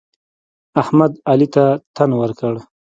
احمد؛ 0.81 1.11
علي 1.31 1.47
ته 1.53 1.65
تن 1.95 2.09
ورکړ. 2.21 2.53